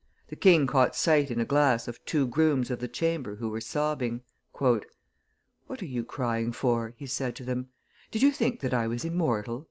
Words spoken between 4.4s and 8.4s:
"What are you crying for?" he said to them; "did you